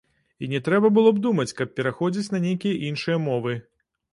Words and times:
І 0.45 0.47
не 0.53 0.61
трэба 0.67 0.89
было 0.95 1.11
б 1.17 1.21
думаць, 1.27 1.53
каб 1.61 1.75
пераходзіць 1.81 2.33
на 2.37 2.41
нейкія 2.47 2.81
іншыя 2.89 3.21
мовы. 3.31 3.53